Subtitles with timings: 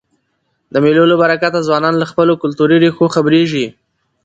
[0.73, 3.67] د مېلو له برکته ځوانان له خپلو کلتوري ریښو خبريږي.